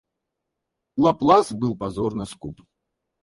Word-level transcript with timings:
Лаплас 1.03 1.51
был 1.51 1.77
позорно 1.77 2.25
скуп. 2.25 2.59